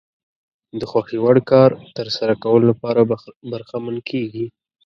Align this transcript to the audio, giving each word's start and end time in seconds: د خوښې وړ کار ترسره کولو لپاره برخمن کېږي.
د 0.79 0.81
خوښې 0.91 1.17
وړ 1.23 1.37
کار 1.51 1.71
ترسره 1.97 2.33
کولو 2.43 2.65
لپاره 2.71 3.01
برخمن 3.51 3.95
کېږي. 4.09 4.45